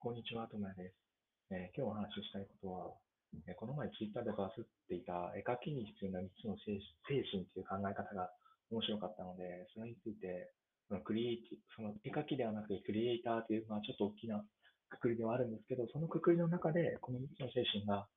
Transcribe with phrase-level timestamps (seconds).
[0.00, 0.96] こんにちは、ともやです。
[1.52, 2.88] えー今日お話ししたいことは、
[3.44, 8.32] えーこの前ツイッターでバズっていた絵描きに必要な3つの精神精神という考え方が
[8.72, 10.56] 面白かったので、それについて、
[10.88, 14.40] そのクリエイティその絵描きではなくてクリエイターという、まあ、ちょっと大きな
[14.88, 18.08] くくりではあるんですけど、そのくくりの中でこの3つの精神が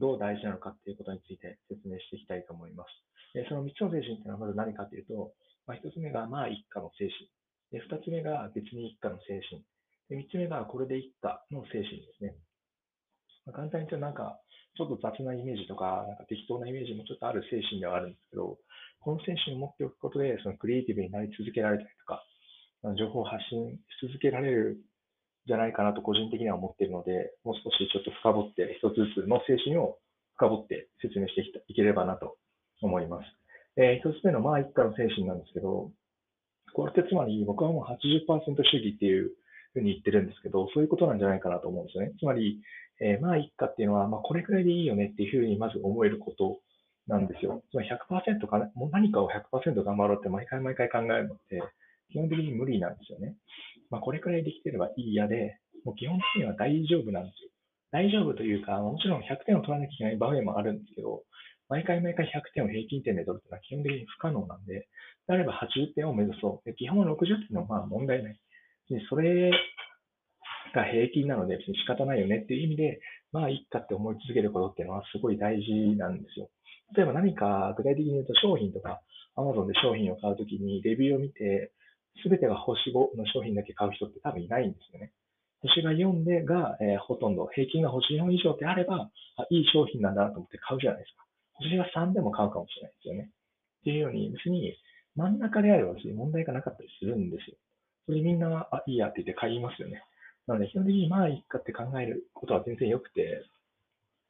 [0.00, 2.88] どう大事なのかっていうことについて説明していきたいと思います。
[3.36, 5.36] でその3つの精神っていうのはまず何かというと、
[5.68, 7.28] まあ、1つ目がまあ一家の精神。
[7.76, 9.60] で2つ目が別に一家の精神。
[10.08, 12.34] で、3つ目がこれでいっかの精神ですね。
[13.46, 14.40] まあ、簡単に言うとなんか、
[14.76, 18.58] ちょっと雑なイメージとか、なんか適当なイメージもちょっとある精神ではあるんですけど、
[19.00, 22.22] この精神を持っておくことで、そのクリエイティブになり続けられたりとか、
[22.98, 24.78] 情報を発信し続けられる
[25.46, 29.98] じゃないかなと個人的には思っているので、もう少しちょっと深掘って、一つずつの精神を
[30.36, 32.36] 深掘って説明していければなと
[32.82, 33.24] 思います。
[33.76, 35.90] えー、一つ目のまあ一家の精神なんですけど、
[36.74, 39.30] これってつまり僕はもう80%主義っていう
[39.80, 42.12] ふうに言ってるんですけど、そういうことなんじゃないかなと思うんですよね。
[42.18, 42.60] つまり、
[43.00, 46.60] えー、まあ、一家っていうのは、まあ、これくらいでいいよねっていうふうにまず思えること
[47.06, 47.62] なんですよ。
[47.70, 51.62] つまり100%か、もう何かを100%頑張ろうって毎回毎回考えるのって、
[52.10, 53.34] 基本的に無理なんですよね。
[53.90, 57.50] まあ、これくらいできてればいいやで、もう基本的には大丈夫なんですよ。
[57.92, 61.22] 大丈夫というか、もちろん100点を取らなきゃいけない場面もあるんですけど、
[61.68, 64.88] 毎回毎回100点を平均点で取るというのは基本的に不可能なんで、で
[65.28, 66.68] あれば80点を目指そう。
[66.68, 68.38] で基本は60点のまあ問題ない。
[69.08, 69.50] それ
[70.74, 73.00] が平均なので別に仕方ないよねっていう意味で、
[73.32, 76.48] まあいいかって思い続けることっていうのはすごい大事なんですよ。
[76.96, 79.00] 例えば何か具体的に言うと商品とか
[79.36, 81.72] Amazon で商品を買うときにレビューを見て、
[82.22, 85.12] すべてが星5の商品だけ買う人って多分いないんですよね。
[85.60, 91.24] 星が4でが、えー、ほとんど、平均が星4以上であればあ、いい商品なんだなと思って買うじゃないですか。
[91.54, 93.30] 星が3でも買うかもしれないですよね。
[93.80, 94.76] っていうように、別に
[95.16, 97.56] 真ん中であれば別に問題がなかったりするんですよ。
[98.06, 100.02] それみんな、あ、いいやって言って買いますよね。
[100.46, 103.42] なので、基本的にまあいいかって考えることは全然良くて、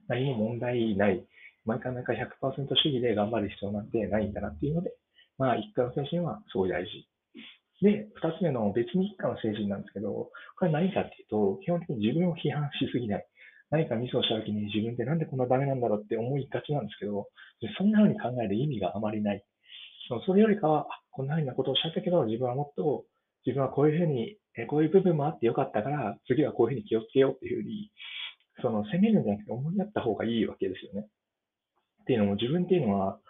[0.08, 1.24] 何も問題ない。
[1.64, 4.94] 毎回毎回100%主義で頑張る必要なんてないんだなっていうので、
[5.36, 7.06] まあ一家の精神はすごい大事。
[7.82, 13.26] で、二つ目の別に一家の精神なんですけど、これ何かっていうと、基本的に自分を批判しすぎない。
[13.68, 17.28] 何かミスをした時に自分ってなんでこんなダメなんだろうって思いがちなんですけど、
[17.76, 19.44] そんな風に考える意味があまりない。
[20.24, 23.04] それよりかは、こんな風なことをおっしゃったけど、自分はもっと、
[23.46, 27.90] 自分はこういう風にえこういう部分もあってよかったから、次はこういうふうに気をつけようっていうふうに、
[28.62, 31.08] その責めるんじゃなくて思いやった方がいいわけですよね。
[32.02, 33.20] っていうのも自分っていうのは、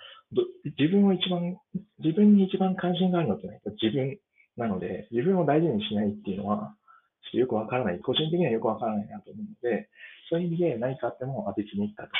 [0.78, 1.58] 自分を一番、
[1.98, 3.48] 自分に一番関心があるのって
[3.82, 4.18] 自分
[4.56, 6.76] なので、自分を大事にしないっていうのは、
[7.22, 7.98] ちょっとよくわからない。
[7.98, 9.88] 個人的にはよくわからないなと思うので、
[10.30, 12.10] そういう意味で何かあっても、あ、別にいいかと。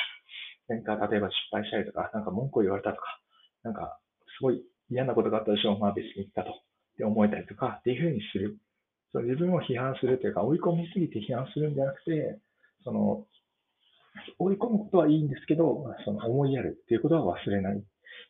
[0.67, 3.19] 何か、例えば失敗したりとか、なんか文句を言われたとか、
[3.63, 3.99] なんか、
[4.37, 5.79] すごい嫌なことがあったでしょう。
[5.79, 6.53] まあ別にいいかと。
[6.97, 8.57] って思えたりとか、っていうふうにする。
[9.11, 12.39] その自分を批判するというか、追い込みすぎて批判するんじゃなくて、
[12.83, 13.25] その、
[14.39, 17.83] 追い込むことはいいんですけど、その思いやるっていうことは忘れない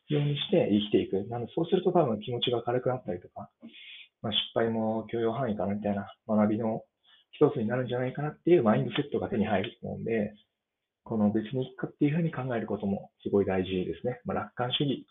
[0.08, 1.26] ようにして生きていく。
[1.28, 3.48] なので、そうすると多分気持ちが軽くなったりとか、
[4.20, 6.82] まあ、失敗も許容範囲かなみたいな学びの
[7.32, 10.34] 一つになるんじゃないかなっていうマインドセットが手に入ると思うんで、
[11.04, 14.20] この別にいくかっていうふうに考えることもすごい大事ですね。
[14.26, 15.06] まあ、楽観主義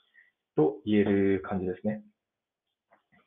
[0.56, 2.04] と言える感じですね。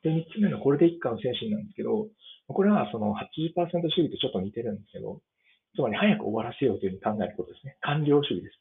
[0.03, 2.07] で、3つ目のこれで一家の精神なんですけど、
[2.47, 3.53] これはその80%
[3.89, 5.21] 主義とちょっと似てるんですけど、
[5.75, 7.77] つまり早く終わらせようというふうに考えることですね。
[7.81, 8.59] 完了主義です。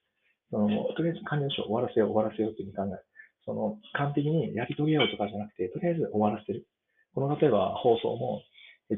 [0.51, 3.05] そのとりあえず完了しよう、終わらせよう、終わらせようというふうに考える。
[3.45, 6.67] その完璧にやり遂げようとかじゃなくて、とりあえず終わらせる。
[7.15, 8.43] この例えば放送も、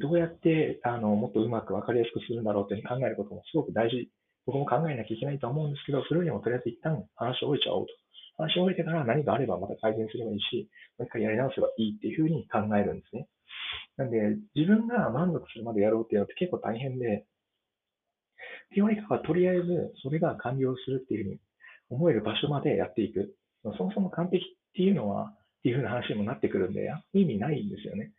[0.00, 4.08] どうやってあのもっとうまくわかりやすくするんだろうというふうに考えることもすごく大事。
[4.44, 7.92] 僕も考えなきゃいけないと思うんですけど、それよりもとりあえず一旦話を終えちゃおうと。
[8.38, 13.28] 話を終えてから何かあればまた改善すればいいし、もう一回やり直せばいいっていうふうに考えるんですね。
[13.96, 17.26] なんで、自分が満足するまでやろうっていうのって結構大変で、
[18.74, 21.40] テオリカはとりあえずそれが完了するっていうふうに
[21.90, 23.34] 思える場所までやっていく。
[23.76, 28.12] そもそも完璧っていうのは、っていうふうな話にもなってくるんで、意味ないんですよね。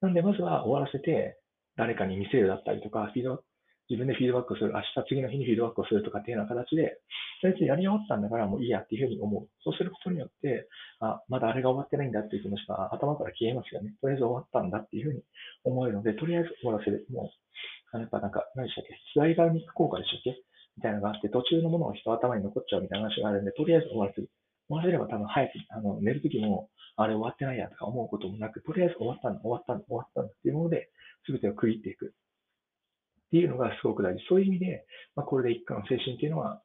[0.00, 1.38] なんで、まずは終わらせて、
[1.76, 3.44] 誰かに見せるだったりとか、フィード
[3.88, 7.00] 自分でフィードバックする、明日次の日にフィードバックをするとかっていうような形で、
[7.40, 9.48] とりあえずやり終わったんだからもういいやっていうふうに思う。
[9.64, 10.68] そうすることによって、
[11.00, 13.94] あ、まだあれが終わってないんだっていう気持ちが頭から消えますよね。
[14.00, 15.22] とりあえず終わったんだっていうふうに
[15.64, 17.06] 思えるので、とりあえず終わらせる。
[17.10, 17.30] もう、
[17.92, 18.94] あのやっぱなんか、何でしたっけ？
[19.14, 20.36] スライダーニック効果でしたっけ？
[20.76, 24.28] みたいなのがあって、途中のものが人頭に残っちゃうみたいな話があるんで、とりあえず終わらせる。
[24.68, 30.90] 終わらせれば多分早く、あの、寝るときも、あれ終わってないやとか思うこともなく、とりあえず終わったんだ、終わったんだ、終わったんだっていうもので、
[31.24, 32.12] すべてを区切っていく。
[33.28, 34.24] っていうのがすごく大事。
[34.28, 36.62] そういう意味で、まあ、これで一家の精神っていうのは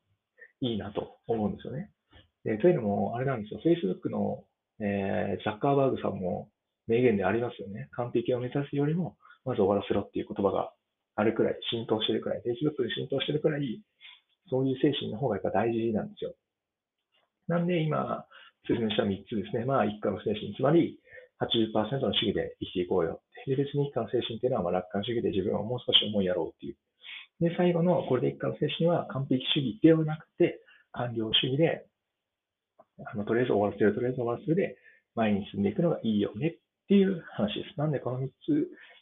[0.62, 1.92] いいなと思うんですよね。
[2.46, 3.62] でというのも、あれなんですよ。
[3.64, 4.44] Facebook の、
[4.80, 6.50] えー、ザッカーバーグさんも
[6.88, 7.90] 名言でありますよね。
[7.92, 10.72] 完璧を目指すよりも、まず終わらせろっていう言葉が
[11.16, 13.82] あるくらい、浸透してるくらい、Facebook で浸透してるくらい、
[14.50, 16.34] そういう精神の方がやっぱ大事なんですよ。
[17.48, 18.26] なんで今、
[18.68, 19.66] 説明した3つですね。
[19.66, 21.00] まあ、一家の精神、つまり
[21.46, 23.22] 80%の主義で生きていこうよ。
[23.46, 26.78] で、別に一家の精神っていうのは、ま、楽観主義で自分をもう少し思いやろうっていう。
[27.40, 30.60] で、最後の、これで一家の精神は完璧主義ではなくて、
[30.92, 31.86] 完了主義で、
[33.06, 34.78] あの、とりあえず終わらせる、とりあえず終わらせるで、
[35.16, 36.56] 前に進んでいくのがいいよねっ
[36.88, 37.80] ていう話です。
[37.80, 38.50] なんでこの3つ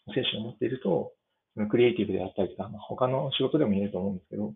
[0.08, 1.14] の精神を持っていると、
[1.70, 4.54] クリエイティブであったりとか、まあ、他の仕事でも言えると思うんですけど、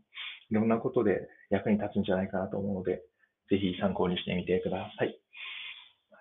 [0.50, 3.04] いろんなことで役に立つんじゃないかなと思うので、
[3.50, 5.20] ぜひ参考にしてみてください。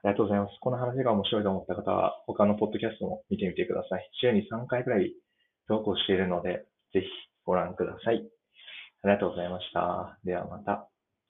[0.04, 0.58] ありがとうございます。
[0.60, 4.10] この話が面白いと思った方は、他のポッドキャストも見てみてください。
[4.20, 5.14] 週に3回くらい
[5.66, 7.06] 投稿しているので、ぜひ
[7.46, 8.16] ご覧ください。
[9.02, 10.18] ありがとうございました。
[10.24, 10.94] ではまた。